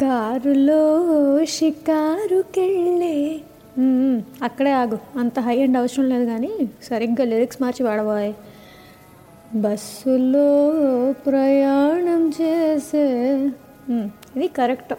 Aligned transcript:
కారులో 0.00 0.82
షికారుకెళ్ళే 1.44 3.14
అక్కడే 4.42 4.72
ఆగు. 4.72 4.98
అంత 5.18 5.40
హై 5.40 5.56
అండ్ 5.62 5.76
అవసరం 5.76 6.08
లేదు 6.08 6.24
కానీ 6.24 6.50
సరిగ్గా 6.82 7.24
లిరిక్స్ 7.24 7.62
మార్చి 7.62 7.82
వాడబోయ్. 7.86 8.32
బస్సులో 9.54 10.48
ప్రయాణం 11.26 12.22
చేసే. 12.40 13.06
ఇది 14.36 14.48
కరెక్ట్ 14.58 14.94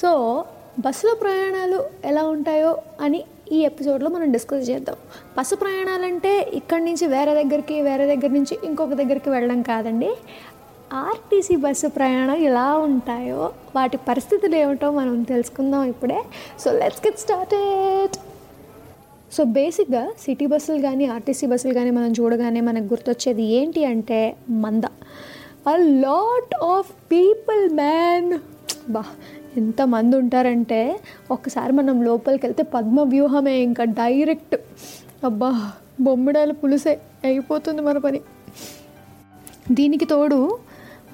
సో 0.00 0.12
బస్సులో 0.78 1.14
ప్రయాణాలు 1.14 1.78
ఎలా 2.04 2.22
ఉంటాయో 2.24 2.72
అని 3.00 3.24
ఈ 3.52 3.58
ఎపిసోడ్లో 3.60 4.10
మనం 4.10 4.28
డిస్కస్ 4.32 4.70
చేద్దాం. 4.70 4.96
బస్సు 5.38 5.54
ప్రయాణాలంటే 5.54 6.32
ఇక్కడి 6.54 6.84
నుంచి 6.84 7.06
వేరే 7.06 7.34
దగ్గరికి 7.34 7.76
వేరే 7.82 8.04
దగ్గర 8.06 8.30
నుంచి 8.38 8.54
ఇంకొక 8.64 8.94
దగ్గరికి 9.00 9.30
వెళ్ళడం 9.30 9.62
కాదండి. 9.62 10.10
ఆర్టీసీ 10.92 11.56
బస్సు 11.56 11.86
ప్రయాణం 11.86 12.34
ఎలా 12.34 12.76
ఉంటాయో 12.76 13.52
వాటి 13.76 13.96
పరిస్థితులు 13.96 14.54
ఏమిటో 14.54 14.90
మనం 14.90 15.22
తెలుసుకుందాం 15.22 15.84
ఇప్పుడే. 15.84 16.22
So 16.60 16.72
let's 16.72 17.06
get 17.06 17.18
started 17.18 18.16
so 19.32 19.44
బేసిక్గా 19.44 20.12
సిటీ 20.20 20.46
బస్సులు 20.46 20.82
కానీ 20.82 21.06
ఆర్టీసీ 21.06 21.46
బస్సులు 21.46 21.74
కానీ 21.74 21.90
మనం 21.90 22.12
చూడగానే 22.12 22.60
మనకు 22.60 22.84
గుర్తొచ్చేది 22.84 23.42
ఏంటి 23.42 23.84
అంటే 23.84 24.36
మంద. 24.50 24.82
A 25.68 25.76
lot 25.76 26.64
of 26.64 26.90
people 27.12 27.74
man 27.74 28.38
బా 28.90 29.04
ఎంతమంది 29.56 30.16
ఉంటారంటే 30.16 31.00
ఒక్కసారి 31.30 31.72
మనం 31.72 32.02
లోపలికి 32.02 32.46
వెళ్తే 32.46 32.62
పద్మ 32.62 33.00
వ్యూహమే 33.02 33.56
ఇంకా 33.58 33.84
డైరెక్ట్. 33.84 34.56
అబ్బా 35.24 35.72
బొమ్మిడాలు 36.00 36.52
పులుసే 36.52 36.98
అయిపోతుంది 37.24 37.82
మన 37.82 37.98
పని. 37.98 38.20
దీనికి 39.70 40.04
తోడు 40.04 40.58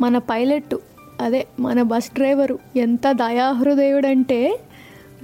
మన 0.00 0.18
పైలట్ 0.18 0.74
అదే 1.20 1.46
మన 1.60 1.82
బస్ 1.82 2.10
డ్రైవరు 2.14 2.58
ఎంత 2.76 3.12
దయాహృదయుడంటే 3.12 4.60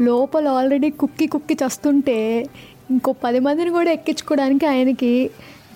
లోపల 0.00 0.48
ఆల్రెడీ 0.48 0.90
కుక్కి 0.90 1.26
కుక్కి 1.26 1.54
చస్తుంటే 1.54 2.46
ఇంకో 2.90 3.12
పది 3.24 3.38
మందిని 3.38 3.70
కూడా 3.70 3.90
ఎక్కించుకోవడానికి 3.90 4.66
ఆయనకి 4.66 5.30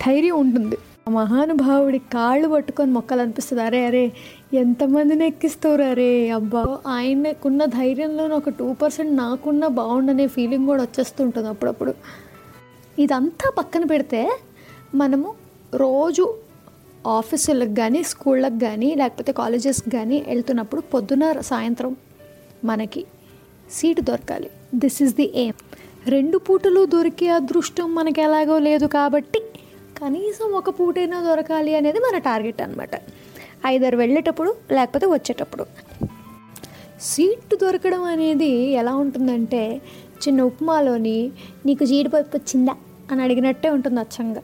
ధైర్యం 0.06 0.36
ఉంటుంది. 0.40 0.76
ఆ 1.08 1.10
మహానుభావుడి 1.10 1.98
కాళ్ళు 1.98 2.48
పట్టుకొని 2.48 2.92
మొక్కలు 2.92 3.20
అనిపిస్తుంది. 3.20 3.62
అరే 3.62 3.86
అరే 3.86 4.12
ఎంతమందిని 4.54 5.26
ఎక్కిస్తారు? 5.26 5.82
అరే 5.82 6.30
అబ్బా 6.30 6.78
ఆయనకున్న 6.86 7.64
ధైర్యంలో 7.64 8.36
ఒక 8.36 8.48
టూ 8.48 8.72
పర్సెంట్ 8.72 9.16
నాకున్న 9.16 9.66
బాగుండనే 9.66 10.26
ఫీలింగ్ 10.26 10.66
కూడా 10.66 10.82
వచ్చేస్తుంటుంది 10.82 11.48
అప్పుడప్పుడు. 11.48 11.94
ఇదంతా 12.98 13.52
పక్కన 13.58 13.84
పెడితే 13.84 14.38
మనము 14.94 15.34
రోజు 15.74 16.34
ఆఫీసులకు 17.06 17.74
కానీ 17.74 18.02
స్కూళ్ళకి 18.02 18.58
కానీ 18.60 18.94
లేకపోతే 18.94 19.32
కాలేజెస్కి 19.32 19.90
కానీ 19.90 20.24
వెళ్తున్నప్పుడు 20.28 20.80
పొద్దున 20.80 21.40
సాయంత్రం 21.40 21.96
మనకి 22.64 23.04
సీటు 23.70 24.00
దొరకాలి. 24.00 24.50
దిస్ 24.74 25.02
ఈజ్ 25.02 25.14
ది 25.14 25.32
ఎయిమ్ 25.34 25.76
రెండు 26.10 26.38
పూటలు 26.38 26.86
దొరికే 26.86 27.28
అదృష్టం 27.28 27.94
మనకి 27.94 28.20
ఎలాగో 28.20 28.58
లేదు 28.58 28.86
కాబట్టి 28.86 29.38
కనీసం 30.02 30.52
ఒక 30.52 30.70
పూటైనా 30.70 31.22
దొరకాలి 31.22 31.74
అనేది 31.74 31.98
మన 31.98 32.18
టార్గెట్ 32.18 32.62
అనమాట 32.62 32.90
ఐదరు 33.66 33.96
వెళ్ళేటప్పుడు 33.96 34.54
లేకపోతే 34.72 35.06
వచ్చేటప్పుడు. 35.06 35.66
సీటు 37.00 37.56
దొరకడం 37.56 38.02
అనేది 38.02 38.70
ఎలా 38.70 38.94
ఉంటుందంటే 38.94 39.82
చిన్న 40.28 40.42
ఉప్మాలోని 40.42 41.30
నీకు 41.66 41.84
జీడిపప్పు 41.84 42.36
వచ్చిందా? 42.36 42.76
అని 43.12 43.22
అడిగినట్టే 43.22 43.70
ఉంటుంది 43.70 44.00
అచ్చంగా. 44.00 44.42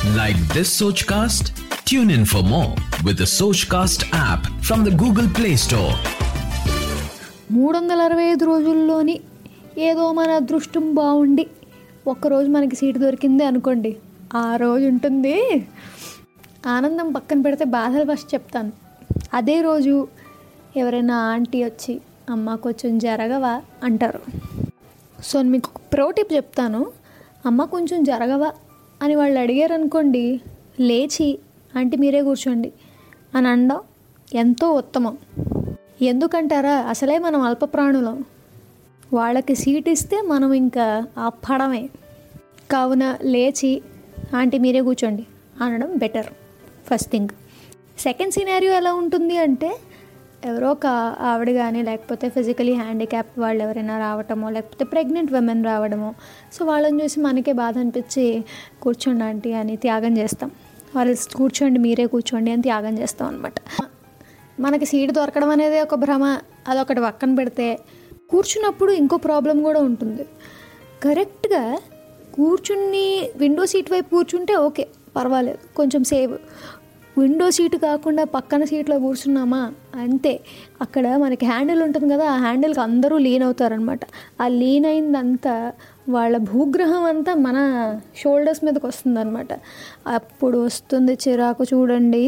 Like 0.00 0.56
this 0.56 0.68
Sochcast? 0.82 1.44
Tune 1.90 2.10
in 2.10 2.24
for 2.24 2.42
more 2.42 2.70
with 3.06 3.18
the 3.18 3.28
Sochcast 3.40 4.02
app 4.02 4.42
from 4.68 4.90
the 4.90 4.96
Google 5.02 5.28
Play 5.38 5.54
Store. 5.54 5.94
మూడు 7.50 7.78
వందల 7.78 8.02
అరవై 8.02 8.24
ఐదు 8.24 8.44
రోజుల్లోని 8.44 9.20
ఏదో 9.78 10.12
మన 10.12 10.30
అదృష్టం 10.30 10.94
బాగుండి 10.94 11.46
ఒక్కరోజు 12.06 12.48
మనకి 12.48 12.76
సీటు 12.76 12.98
దొరికింది 12.98 13.44
అనుకోండి. 13.44 13.96
ఆ 14.36 14.56
రోజు 14.56 14.84
ఉంటుంది. 14.84 15.66
ఆనందం 16.66 17.12
పక్కన 17.12 17.40
పెడితే 17.40 17.64
బాధలు 17.64 18.14
ఫస్ట్ 18.14 18.34
చెప్తాను. 18.34 18.72
అదే 19.34 19.60
రోజు 19.60 20.08
ఎవరైనా 20.76 21.16
ఆంటీ 21.16 21.64
వచ్చి 21.64 22.00
అమ్మ 22.30 22.54
కొంచెం 22.54 22.98
జరగవా? 22.98 23.62
అంటారు. 23.84 24.20
సో 25.24 25.42
మీకు 25.42 25.70
ప్రో 25.92 26.10
టిప్ 26.10 26.32
చెప్తాను. 26.32 26.86
అమ్మ 27.46 27.64
కొంచెం 27.64 28.04
జరగవా? 28.04 28.52
అని 29.02 29.14
వాళ్ళు 29.14 29.40
అడిగారు 29.40 29.74
అనుకోండి 29.74 30.40
లేచి 30.80 31.38
అంటే 31.76 31.96
మీరే 31.96 32.22
కూర్చోండి 32.22 32.72
అని 33.34 33.48
అనడం 33.48 33.80
ఎంతో 34.34 34.72
ఉత్తమం. 34.72 35.18
ఎందుకంటారా? 36.02 36.74
అసలే 36.74 37.18
మనం 37.18 37.40
అల్ప 37.40 37.64
ప్రాణులం. 37.64 38.24
వాళ్ళకి 39.12 39.54
సీట్ 39.54 39.88
ఇస్తే 39.88 40.20
మనం 40.20 40.52
ఇంకా 40.52 41.06
ఆపడమే 41.18 41.88
కావున 42.70 43.16
లేచి 43.22 43.82
ఆంటీ 44.36 44.58
మీరే 44.58 44.80
కూర్చోండి 44.80 45.26
అనడం 45.62 45.96
better 45.96 46.26
first 46.90 47.10
thing. 47.10 47.28
Second 47.98 48.32
scenario 48.32 48.72
ఎలా 48.72 48.92
ఉంటుంది 48.92 49.36
అంటే 49.36 49.76
ఎవరో 50.48 50.68
ఒక 50.70 50.86
ఆవిడ 51.30 51.50
కానీ 51.50 51.82
లేకపోతే 51.82 52.26
ఫిజికలీ 52.28 52.74
హ్యాండిక్యాప్ 52.74 53.32
వాళ్ళు 53.38 53.60
ఎవరైనా 53.64 53.98
రావటమో 53.98 54.50
లేకపోతే 54.50 54.84
ప్రెగ్నెంట్ 54.84 55.32
విమెన్ 55.32 55.64
రావడమో 55.64 56.10
సో 56.54 56.64
వాళ్ళని 56.64 57.02
చూసి 57.02 57.20
మనకే 57.20 57.52
బాధ 57.52 57.78
అనిపించి 57.78 58.24
కూర్చోండి 58.82 59.24
ఆంటీ 59.24 59.52
అని 59.52 59.76
త్యాగం 59.76 60.16
చేస్తాం. 60.16 60.50
వాళ్ళు 60.94 61.14
కూర్చోండి 61.36 61.78
మీరే 61.78 62.06
కూర్చోండి 62.06 62.50
అని 62.50 62.62
త్యాగం 62.62 62.98
చేస్తాం 62.98 63.28
అనమాట 63.28 63.54
మనకి 64.60 64.86
సీటు 64.86 65.12
దొరకడం 65.12 65.50
అనేది 65.50 65.80
ఒక 65.80 65.94
భ్రమ 65.94 66.24
అదొకటి 66.68 67.00
పక్కన 67.00 67.34
పెడితే 67.34 67.68
కూర్చున్నప్పుడు 68.30 68.92
ఇంకో 68.92 69.16
ప్రాబ్లం 69.16 69.62
కూడా 69.62 69.80
ఉంటుంది. 69.80 70.24
కరెక్ట్గా 71.02 71.62
కూర్చుని 72.34 73.06
విండో 73.36 73.66
సీట్ 73.66 73.92
వైపు 73.92 74.08
కూర్చుంటే 74.08 74.54
ఓకే 74.54 74.84
పర్వాలేదు 75.16 75.58
కొంచెం 75.76 76.04
సేవ్ 76.04 76.34
విండో 77.20 77.50
సీటు 77.50 77.76
కాకుండా 77.76 78.24
పక్కన 78.24 78.64
సీట్లో 78.64 78.98
కూర్చున్నామా? 78.98 79.72
అంతే. 80.00 80.40
అక్కడ 80.80 81.16
మనకి 81.16 81.46
హ్యాండిల్ 81.46 81.82
ఉంటుంది 81.82 82.14
కదా 82.14 82.26
ఆ 82.30 82.36
హ్యాండిల్కి 82.36 82.80
అందరూ 82.80 83.18
లీన్ 83.18 83.42
అవుతారనమాట 83.42 84.00
ఆ 84.40 84.46
లీన్ 84.48 84.86
అయిందంతా 84.86 85.72
వాళ్ళ 86.08 86.36
భూగ్రహం 86.36 87.04
అంతా 87.04 87.34
మన 87.34 87.58
షోల్డర్స్ 88.16 88.64
మీదకి 88.64 88.86
వస్తుందన్నమాట. 88.86 89.52
అప్పుడు 90.06 90.58
వస్తుంది 90.58 91.18
చిరాకు 91.28 91.64
చూడండి. 91.64 92.24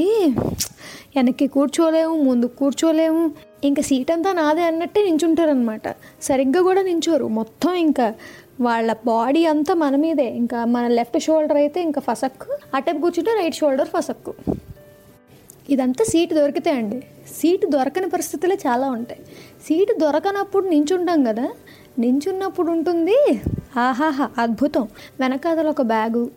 వెనక్కి 1.17 1.47
కూర్చోలేము 1.47 2.23
ముందు 2.23 2.47
కూర్చోలేము. 2.47 3.33
ఇంకా 3.65 3.83
సీట్ 3.83 4.11
అంతా 4.11 4.33
నాదే 4.33 4.63
అన్నట్టే 4.63 5.03
నించుంటారనమాట 5.05 5.89
సరిగ్గా 6.23 6.63
కూడా 6.63 6.83
నించోరు. 6.83 7.29
మొత్తం 7.29 7.75
ఇంకా 7.75 8.15
వాళ్ళ 8.61 8.93
బాడీ 9.07 9.45
అంతా 9.45 9.75
మన 9.75 9.97
మీదే. 9.97 10.27
ఇంకా 10.27 10.65
మన 10.65 10.87
లెఫ్ట్ 10.87 11.23
షోల్డర్ 11.23 11.57
అయితే 11.57 11.83
ఇంకా 11.83 12.01
ఫసక్కు 12.01 12.59
అటెప్ 12.75 12.99
కూర్చుంటే 12.99 13.31
రైట్ 13.43 13.55
షోల్డర్ 13.55 13.89
ఫసక్కు. 13.89 14.35
ఇదంతా 15.71 16.05
సీటు 16.05 16.35
దొరికితే 16.35 16.71
అండి. 16.71 17.05
సీటు 17.37 17.67
దొరకని 17.67 18.09
పరిస్థితులే 18.09 18.59
చాలా 18.67 18.91
ఉంటాయి. 18.91 19.21
సీటు 19.63 19.95
దొరకనప్పుడు 19.99 20.69
నించుంటాం 20.69 21.25
కదా. 21.25 21.49
నించున్నప్పుడు 21.99 22.71
ఉంటుంది. 22.71 23.41
ఆహాహా 23.79 24.31
అద్భుతం. 24.39 24.89
వెనకాతల 25.21 25.69
ఒక 25.69 25.83
బ్యాగు 25.83 26.31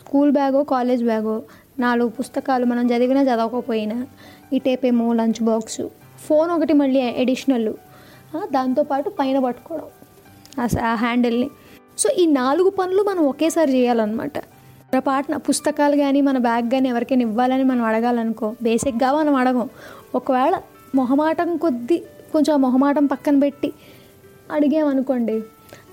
స్కూల్ 0.00 0.30
బ్యాగో 0.30 0.64
కాలేజ్ 0.64 1.04
బ్యాగో 1.04 1.42
నాలుగు 1.78 2.08
పుస్తకాలు 2.08 2.66
మనం 2.66 2.90
చదివినా 2.90 3.22
చదవకపోయినా 3.22 4.06
ఇటేపేమో 4.52 5.12
లంచ్ 5.12 5.42
బాక్సు 5.42 5.90
ఫోన్ 6.26 6.50
ఒకటి 6.50 6.72
మళ్ళీ 6.72 7.00
ఎడిషనల్. 7.00 7.74
దాంతోపాటు 8.36 9.10
పైన 9.10 9.38
పట్టుకోవడం. 9.38 9.86
ఆ 10.86 10.94
హ్యాండిల్ని. 10.94 11.50
సో 11.98 12.10
ఈ 12.10 12.26
నాలుగు 12.26 12.70
పనులు 12.70 13.02
మనం 13.02 13.26
ఒకేసారి 13.26 13.72
చేయాలన్నమాట. 13.72 14.32
పొరపాటున 14.92 15.36
పుస్తకాలు 15.46 15.96
కానీ 15.96 16.20
మన 16.28 16.36
బ్యాగ్ 16.46 16.68
కానీ 16.72 16.86
ఎవరికైనా 16.88 17.24
ఇవ్వాలని 17.28 17.64
మనం 17.70 17.82
అడగాలనుకో 17.88 18.48
బేసిక్గా 18.66 19.08
మనం 19.16 19.34
అడగం. 19.40 19.66
ఒకవేళ 20.18 20.54
మొహమాటం 20.94 21.50
కొద్దీ 21.64 21.98
కొంచెం 22.32 22.54
మొహమాటం 22.62 23.04
పక్కన 23.06 23.36
పెట్టి 23.38 23.70
అడిగామనుకోండి 24.52 25.36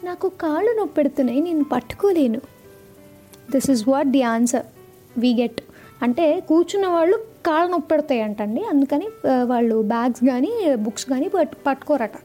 నాకు 0.08 0.28
కాళ్ళు 0.44 0.72
నొప్పి 0.80 0.96
పెడుతున్నాయి 0.98 1.42
నేను 1.48 1.66
పట్టుకోలేను. 1.74 2.42
This 3.54 3.70
is 3.74 3.84
what 3.90 4.10
the 4.16 4.22
answer 4.34 4.66
we 5.18 5.32
get 5.42 5.60
అంటే 6.06 6.26
కూర్చున్న 6.50 6.86
వాళ్ళు 6.96 7.18
కాళ్ళు 7.48 7.70
నొప్పి 7.72 7.90
పెడతాయి 7.92 8.22
అంటండి 8.22 8.64
అందుకని 8.74 9.08
వాళ్ళు 9.52 9.76
బ్యాగ్స్ 9.94 10.24
కానీ 10.32 10.54
బుక్స్ 10.86 11.08
కానీ 11.12 11.28
పట్టు 11.36 11.58
పట్టుకోరట. 11.68 12.18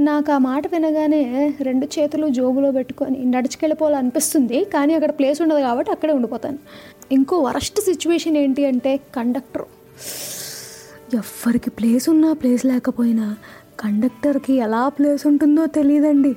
నాకు 0.00 0.32
ఆ 0.32 0.38
మాట 0.38 0.66
వినగానే 0.66 1.22
రెండు 1.60 1.86
చేతులు 1.86 2.26
జోబులో 2.28 2.72
పెట్టుకొని 2.72 3.24
నడుచుకెళ్ళిపోవాలనిపిస్తుంది 3.24 4.64
కానీ 4.64 4.94
అక్కడ 4.94 5.10
ప్లేస్ 5.10 5.42
ఉండదు 5.42 5.60
కాబట్టి 5.60 5.90
అక్కడే 5.92 6.12
ఉండిపోతాను. 6.12 6.58
ఇంకో 7.12 7.38
వరస్ట్ 7.38 7.80
సిచ్యువేషన్ 7.80 8.36
ఏంటి 8.36 8.66
అంటే 8.66 8.96
కండక్టర్. 8.96 9.66
ఎవ్వరికి 11.14 11.70
ప్లేస్ 11.70 12.08
ఉన్నా 12.08 12.32
ప్లేస్ 12.32 12.66
లేకపోయినా 12.66 13.36
కండక్టర్కి 13.80 14.54
ఎలా 14.54 14.88
ప్లేస్ 14.88 15.26
ఉంటుందో 15.26 15.66
తెలియదండి 15.66 16.36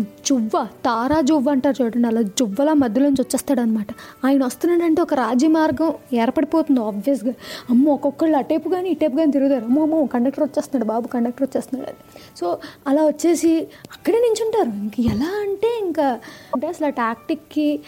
జువ్వ 0.00 0.68
తారా 0.84 1.20
జువ్వ 1.20 1.50
అంటారు 1.50 1.82
చూడండి 1.82 2.06
అలా 2.06 2.20
జువ్వలా 2.20 2.72
మధ్యలోంచి 2.72 3.22
వచ్చేస్తాడు 3.22 3.60
అనమాట 3.60 3.86
ఆయన 4.24 4.44
వస్తున్నాడంటే 4.44 5.02
ఒక 5.02 5.14
రాజీ 5.14 5.46
మార్గం 5.46 5.94
ఏర్పడిపోతుంది 6.12 6.80
ఆబ్వియస్గా 6.80 7.34
అమ్మో 7.70 7.92
ఒక్కొక్కళ్ళు 7.92 8.36
అటేపు 8.36 8.68
కానీ 8.68 8.90
ఇటేపు 8.90 9.16
కానీ 9.16 9.32
తిరుగుతారు. 9.32 9.64
అమ్మో 9.64 9.82
అమ్మో 9.82 10.06
కండక్టర్ 10.06 10.44
వచ్చేస్తున్నాడు 10.44 10.88
బాబు 10.88 11.06
కండక్టర్ 11.06 11.42
వచ్చేస్తున్నాడు 11.42 11.90
అది 11.90 11.98
సో 12.40 12.58
అలా 12.86 13.04
వచ్చేసి 13.04 13.68
అక్కడే 13.92 14.18
నించుంటారు. 14.18 14.68
ఇంక 14.68 15.12
ఎలా 15.12 15.30
అంటే 15.40 15.78
ఇంకా 15.80 16.08
అంటే 16.54 16.66
అసలు 16.66 16.86
ఆ 16.86 16.88
టాక్టిక్కి 16.88 17.80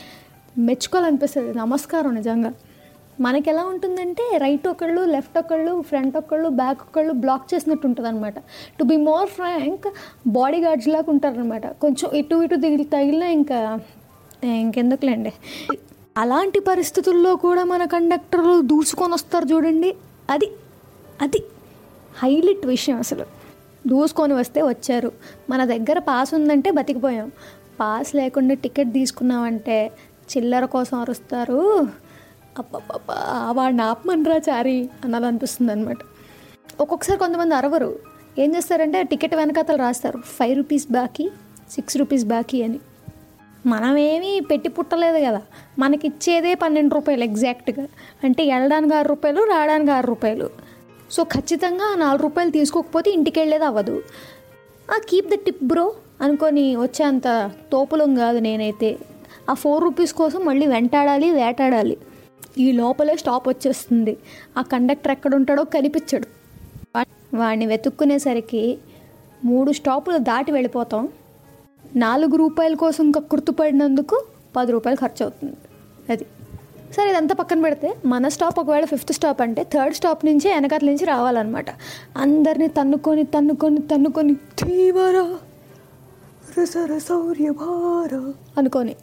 మెచ్చుకోవాలనిపిస్తుంది. 0.58 1.58
నమస్కారం 1.58 2.14
నిజంగా. 2.14 2.52
మనకి 3.20 3.50
ఎలా 3.50 3.64
ఉంటుందంటే 3.64 4.38
రైట్ 4.38 4.68
ఒకళ్ళు 4.68 5.00
లెఫ్ట్ 5.00 5.38
ఒకళ్ళు 5.38 5.80
ఫ్రంట్ 5.80 6.16
ఒకళ్ళు 6.16 6.48
బ్యాక్ 6.48 6.78
ఒకళ్ళు 6.82 7.12
బ్లాక్ 7.12 7.54
చేసినట్టు 7.54 7.86
ఉంటుంది 7.86 8.08
అనమాట 8.08 8.38
to 8.78 8.84
be 8.84 8.96
more 8.96 9.28
frank 9.28 9.88
body 10.26 10.60
guards 10.60 10.88
లాగా 10.88 11.04
ఉంటారనమాట 11.08 11.66
కొంచెం 11.66 12.10
ఇటు 12.14 12.42
ఇటు 12.42 12.54
దిగి 12.54 12.84
తగిలినా 12.84 13.26
ఇంకా 13.26 13.80
ఇంకెందుకులేండి. 14.44 15.32
అలాంటి 16.16 16.60
పరిస్థితుల్లో 16.60 17.36
కూడా 17.36 17.64
మన 17.64 17.84
కండక్టర్లు 17.84 18.60
దూసుకొని 18.60 19.12
వస్తారు 19.12 19.44
చూడండి. 19.44 19.94
అది 20.30 20.50
అది 21.22 21.44
హైలైట్ 22.22 22.66
విషయం 22.66 22.98
అసలు. 22.98 23.26
దూసుకొని 23.86 24.34
వస్తే 24.34 24.62
వచ్చారు. 24.62 25.12
మన 25.50 25.64
దగ్గర 25.64 25.98
పాస్ 25.98 26.34
ఉందంటే 26.34 26.70
బతికిపోయాం. 26.70 27.32
పాస్ 27.80 28.14
లేకుండా 28.14 28.54
టికెట్ 28.54 28.92
తీసుకున్నామంటే 28.92 29.92
చిల్లర 30.36 30.64
కోసం 30.64 31.00
అరుస్తారు. 31.00 31.86
అబ్బబ్బబ్బా 32.58 33.52
వాడిని 33.56 33.82
ఆపమనరా 33.82 34.36
చారి 34.36 34.90
అనాలనిపిస్తుంది 35.04 35.72
అనమాట 35.72 35.96
ఒక్కొక్కసారి 36.80 37.18
కొంతమంది 37.18 37.54
అరవరు. 37.54 37.98
ఏం 38.38 38.56
చేస్తారంటే 38.56 39.02
టికెట్ 39.02 39.34
వెనకాతలు 39.34 39.76
రాస్తారు. 39.76 40.18
ఫైవ్ 40.18 40.56
రూపీస్ 40.56 40.92
బాకీ 40.92 41.30
సిక్స్ 41.70 41.96
రూపీస్ 41.96 42.24
బాకీ 42.24 42.62
అని. 42.62 42.80
మనమేమీ 43.66 44.40
పెట్టి 44.40 44.68
పుట్టలేదు 44.68 45.18
కదా. 45.18 45.42
మనకి 45.78 46.06
ఇచ్చేదే 46.06 46.54
పన్నెండు 46.54 46.94
రూపాయలు 46.94 47.24
ఎగ్జాక్ట్గా. 47.24 47.86
అంటే 48.24 48.52
వెళ్ళడానికి 48.52 48.94
ఆరు 48.94 49.08
రూపాయలు 49.08 49.42
రావడానికి 49.42 49.90
ఆరు 49.90 50.06
రూపాయలు. 50.06 50.50
సో 51.10 51.24
ఖచ్చితంగా 51.24 51.94
నాలుగు 51.98 52.22
రూపాయలు 52.22 52.50
తీసుకోకపోతే 52.50 53.10
ఇంటికి 53.10 53.40
వెళ్ళేది 53.40 53.64
అవ్వదు. 53.64 54.02
ఆ 54.90 54.98
కీప్ 55.08 55.28
ద 55.28 55.34
టిప్ 55.34 55.64
బ్రో 55.64 55.94
అనుకొని 56.20 56.76
వచ్చేంత 56.76 57.50
తోపులం 57.72 58.14
కాదు 58.14 58.38
నేనైతే. 58.38 58.98
ఆ 59.50 59.54
ఫోర్ 59.54 59.84
రూపీస్ 59.84 60.12
కోసం 60.12 60.40
మళ్ళీ 60.44 60.66
వెంటాడాలి 60.66 61.30
వేటాడాలి. 61.30 61.96
ఈ 62.58 62.72
లోపలే 62.72 63.16
స్టాప్ 63.16 63.48
వచ్చేస్తుంది. 63.48 64.16
ఆ 64.58 64.62
కండక్టర్ 64.62 65.12
ఎక్కడ 65.12 65.34
ఉంటాడో 65.34 65.64
కనిపించడు. 65.64 66.26
వా- 66.96 67.38
వాడిని 67.38 67.66
వెతుక్కునేసరికి 67.66 68.78
మూడు 69.44 69.72
స్టాపులు 69.72 70.18
దాటి 70.18 70.52
వెళ్ళిపోతాం. 70.52 71.08
నాలుగు 71.96 72.36
రూపాయల 72.36 72.74
కోసం 72.74 73.04
ఇంకా 73.04 73.20
గుర్తుపడినందుకు 73.20 74.24
పది 74.56 74.72
రూపాయలు 74.72 74.98
ఖర్చు 75.00 75.24
అవుతుంది 75.24 75.56
అది. 76.12 76.24
సరే 76.96 77.10
ఇదంతా 77.10 77.34
పక్కన 77.34 77.60
పెడితే 77.60 77.94
మన 78.04 78.28
స్టాప్ 78.28 78.60
ఒకవేళ 78.60 78.84
ఫిఫ్త్ 78.84 79.12
స్టాప్ 79.12 79.42
అంటే 79.42 79.64
థర్డ్ 79.64 79.94
స్టాప్ 79.94 80.26
నుంచే 80.26 80.54
వెనకాతల 80.54 80.86
నుంచి 80.86 81.04
రావాలన్నమాట. 81.04 81.66
అందరినీ 82.16 82.68
తన్నుకొని 82.68 83.24
తన్నుకొని 83.24 83.80
తన్నుకొని 83.80 84.34
తీవరా 84.34 85.38
రసరసౌర్యభార 86.58 88.32
అనుకొని 88.58 88.96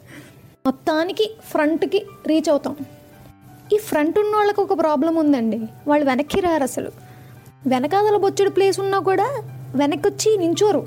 మొత్తానికి 0.66 1.36
ఫ్రంట్కి 1.50 2.06
రీచ్ 2.26 2.50
అవుతాం. 2.50 2.76
ఈ 3.74 3.76
ఫ్రంట్ 3.76 4.18
ఉన్న 4.18 4.36
వాళ్ళకి 4.36 4.60
ఒక 4.60 4.78
ప్రాబ్లం 4.78 5.16
ఉందండి. 5.16 5.60
వాళ్ళు 5.88 6.06
వెనక్కి 6.06 6.40
రారు 6.40 6.62
అసలు. 6.62 6.90
వెనకాదల 7.66 8.16
బొచ్చుడు 8.16 8.50
ప్లేస్ 8.50 8.80
ఉన్నా 8.80 8.98
కూడా 8.98 9.42
వెనక్కి 9.74 10.08
వచ్చి 10.08 10.36
నించోరు. 10.36 10.86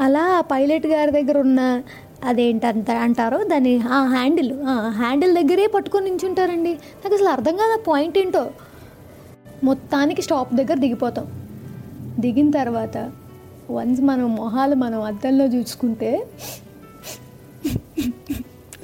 అలా 0.00 0.40
పైలట్ 0.40 0.86
గారి 0.86 1.10
దగ్గర 1.10 1.38
ఉన్న 1.38 1.82
అదేంటంత 2.24 2.90
అంటారో 2.90 3.44
దాన్ని 3.44 3.80
ఆ 3.88 4.04
హ్యాండిల్ 4.04 4.52
ఆ 4.62 4.88
హ్యాండిల్ 4.88 5.34
దగ్గరే 5.34 5.66
పట్టుకొని 5.66 6.04
నించుంటారండి. 6.04 6.72
నాకు 6.72 7.14
అసలు 7.14 7.28
అర్థం 7.28 7.56
కాదు 7.56 7.72
ఆ 7.72 7.82
పాయింట్ 7.88 8.18
ఏంటో. 8.18 8.50
మొత్తానికి 9.64 10.22
స్టాప్ 10.22 10.54
దగ్గర 10.54 10.74
దిగిపోతాం. 10.74 11.26
దిగిన 12.20 12.50
తర్వాత 12.50 13.10
వన్స్ 13.70 14.00
మనం 14.00 14.36
మొహాలు 14.36 14.74
మనం 14.74 15.02
అద్దంలో 15.02 15.44
చూసుకుంటే 15.44 16.26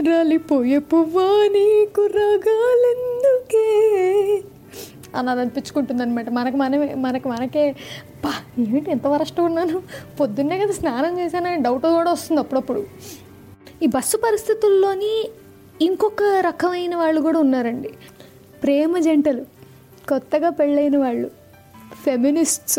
రాలిపోయే 0.00 0.79
పువ్వా 0.79 1.23
నీకు 1.23 2.06
రాగాలెందుకే? 2.06 3.69
అని 5.19 5.31
అది 5.31 5.41
అనిపించుకుంటుంది 5.41 6.02
అనమాట 6.02 6.29
మనకు 6.29 6.56
మనమే 6.56 6.94
మనకు 6.94 7.29
మనకే 7.29 7.76
పా 8.25 8.35
ఏమిటి 8.58 8.91
ఎంత 8.91 9.06
వరస్ట్ 9.06 9.41
ఉన్నాను? 9.41 9.82
పొద్దున్నే 10.20 10.58
కదా 10.58 10.73
స్నానం 10.73 11.19
చేశానని 11.20 11.62
డౌట్ 11.62 11.82
కూడా 11.82 12.12
వస్తుంది 12.12 12.41
అప్పుడప్పుడు. 12.41 12.87
ఈ 13.82 13.87
బస్సు 13.87 14.17
పరిస్థితుల్లోని 14.17 15.31
ఇంకొక 15.81 16.23
రకమైన 16.23 16.97
వాళ్ళు 16.97 17.20
కూడా 17.20 17.38
ఉన్నారండి. 17.38 17.91
ప్రేమ 18.62 18.99
జంటలు 18.99 19.43
కొత్తగా 20.08 20.50
పెళ్ళైన 20.50 20.99
వాళ్ళు 20.99 21.31
feminists 22.05 22.79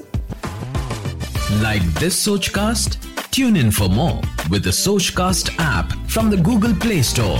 like 1.63 2.03
this 2.03 2.23
Sochcast 2.51 3.03
tune 3.33 3.57
in 3.57 3.71
for 3.71 3.89
more 3.89 4.40
with 4.51 4.63
the 4.63 4.73
Sochcast 4.85 5.49
app 5.73 5.89
from 6.13 6.25
the 6.33 6.39
Google 6.47 6.73
Play 6.83 7.01
Store. 7.09 7.37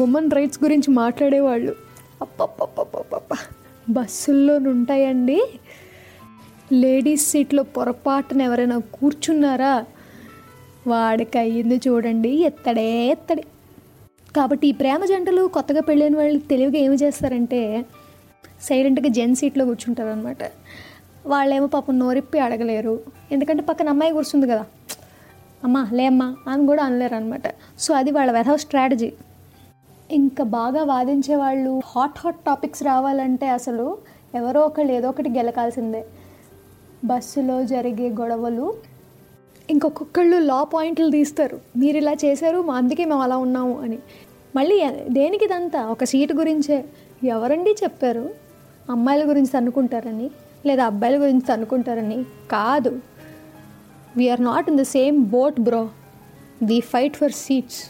Women 0.00 0.30
rights 0.30 0.64
గురించి 0.64 0.90
మాట్లాడేవాళ్ళు. 0.90 1.72
అప్పప్పప్పప్పప్ప 2.22 3.36
బస్సుల్లో 3.90 4.56
ఉంటాయండి 4.56 5.38
లేడీస్ 6.72 7.30
సీట్లో 7.30 7.62
పొరపాటున 7.62 8.42
ఎవరైనా 8.42 8.78
కూర్చున్నారా? 8.78 9.84
వాడికి 10.86 11.38
అయ్యింది 11.38 11.80
చూడండి. 11.88 12.28
ఎత్తడే 12.28 13.06
ఎత్తడే. 13.06 13.44
కాబట్టి 14.36 14.68
ఈ 14.68 14.72
ప్రేమ 14.72 15.04
జంటలు 15.04 15.48
కొత్తగా 15.48 15.80
పెళ్ళైన 15.80 16.16
వాళ్ళు 16.16 16.38
తెలివిగా 16.38 16.84
ఏమి 16.84 16.96
చేస్తారంటే 16.96 17.84
సైలెంట్గా 18.62 19.08
జెన్ 19.08 19.36
సీట్లో 19.36 19.64
కూర్చుంటారు 19.64 20.08
అనమాట 20.08 20.42
వాళ్ళేమో 21.26 21.66
పాపం 21.66 21.98
నోరిప్పి 21.98 22.38
అడగలేరు. 22.38 23.00
ఎందుకంటే 23.32 23.62
పక్కన 23.62 23.88
అమ్మాయి 23.88 24.12
కూర్చుంది 24.12 24.46
కదా. 24.46 24.66
అమ్మా 25.64 25.88
లేమ్మా 25.92 26.36
అని 26.48 26.66
కూడా 26.66 26.84
అనలేరు 26.84 27.14
అనమాట 27.14 27.42
సో 27.78 27.94
అది 27.94 28.10
వాళ్ళ 28.10 28.32
వెధవ 28.32 28.56
స్ట్రాటజీ 28.56 29.12
ఇంకా 30.10 30.44
బాగా 30.44 30.84
వాదించే 30.84 31.36
వాళ్ళు 31.36 31.80
హాట్ 31.86 32.18
హాట్ 32.18 32.36
టాపిక్స్ 32.36 32.82
రావాలంటే 32.82 33.48
అసలు 33.48 33.98
ఎవరో 34.34 34.60
ఒకళ్ళు 34.60 34.92
ఏదో 34.92 35.08
ఒకటి 35.08 35.30
గెలకాల్సిందే. 35.30 36.04
బస్సులో 37.04 37.64
జరిగే 37.64 38.08
గొడవలు 38.08 38.74
ఇంకొకళ్ళు 39.70 40.36
లా 40.38 40.62
పాయింట్లు 40.64 41.10
తీస్తారు. 41.10 41.60
మీరు 41.76 41.96
ఇలా 41.96 42.12
చేశారు 42.24 42.62
మా 42.62 42.74
అందుకే 42.74 43.04
మేము 43.04 43.22
అలా 43.22 43.36
ఉన్నాము 43.36 43.80
అని. 43.80 43.98
మళ్ళీ 44.56 44.90
దేనికి 45.08 45.44
ఇదంతా? 45.44 45.86
ఒక 45.86 46.04
సీటు 46.04 46.34
గురించే. 46.34 46.84
ఎవరండి 47.24 47.70
చెప్పారు? 47.70 48.30
అమ్మాయిల 48.90 49.28
గురించి 49.28 49.56
అనుకుంటారని 49.56 50.30
లేదా 50.66 50.84
అబ్బాయిల 50.84 51.20
గురించి 51.22 51.52
అనుకుంటారని? 51.52 52.24
కాదు. 52.50 53.00
We are 54.18 54.44
not 54.44 54.68
in 54.68 54.78
the 54.78 54.82
same 54.88 55.24
boat 55.26 55.60
bro 55.60 55.82
the 56.62 56.80
fight 56.80 57.16
for 57.16 57.32
seats 57.32 57.80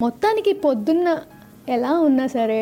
మొత్తానికి 0.00 0.52
పొద్దున్న 0.52 1.08
ఎలా 1.68 1.92
ఉన్నా 2.00 2.26
సరే 2.26 2.60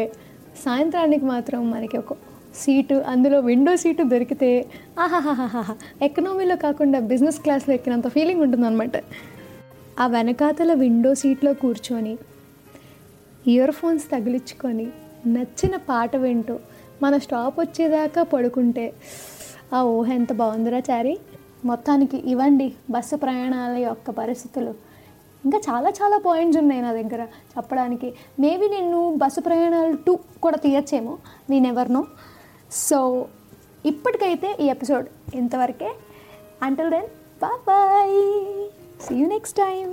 సాయంత్రానికి 0.65 1.25
మాత్రం 1.25 1.71
మనకి 1.71 1.99
ఒక 1.99 2.13
సీటు 2.55 2.95
అందులో 3.07 3.41
విండో 3.41 3.77
సీటు 3.77 4.03
దొరికితే 4.03 4.67
ఆహాహాహాహా. 4.99 5.75
ఎకనామీలో 6.03 6.57
కాకుండా 6.57 7.01
బిజినెస్ 7.01 7.41
క్లాస్లో 7.41 7.75
ఎక్కినంత 7.75 8.09
ఫీలింగ్ 8.09 8.43
ఉంటుందన్నమాట. 8.43 8.97
ఆ 10.01 10.07
వెనకాతల 10.07 10.73
విండో 10.75 11.15
సీట్లో 11.15 11.55
కూర్చొని 11.55 12.15
ఇయర్ 13.47 13.71
ఫోన్స్ 13.71 14.11
తగిలించుకొని 14.11 14.87
నచ్చిన 15.27 15.77
పాట 15.89 16.17
వింటూ 16.17 16.57
మన 17.03 17.19
స్టాప్ 17.19 17.61
వచ్చేదాకా 17.61 18.23
పడుకుంటే 18.23 18.93
ఆ 19.73 19.83
ఊహ 19.83 20.13
ఎంత 20.13 20.33
బాగుందిరా 20.33 20.79
చారీ? 20.79 21.15
మొత్తానికి 21.71 22.19
ఇవ్వండి 22.31 22.69
బస్సు 22.91 23.17
ప్రయాణాల 23.17 23.75
యొక్క 23.87 24.11
పరిస్థితులు. 24.11 24.73
ఇంకా 25.45 25.59
చాలా 25.69 25.91
చాలా 25.99 26.17
పాయింట్స్ 26.27 26.59
ఉన్నాయి 26.61 26.83
నా 26.83 26.93
దగ్గర. 26.93 27.23
చెప్పడానికి 27.57 28.09
మేబీ 28.41 28.69
నేను 28.69 29.01
బస్సు 29.23 29.41
ప్రయాణాలు 29.41 29.97
టూ 30.07 30.15
కూడా 30.43 30.59
తీయచ్చేమో 30.65 31.15
నేను 31.51 31.67
ఎవరినో 31.67 32.03
సో 32.83 33.01
ఇప్పటికైతే 33.87 34.51
ఈ 34.61 34.67
ఎపిసోడ్ 34.75 35.07
ఇంతవరకే. 35.35 35.91
Until 36.63 36.91
then 36.91 37.09
bye 37.43 38.19
see 39.07 39.15
you 39.21 39.27
next 39.29 39.59
time 39.59 39.89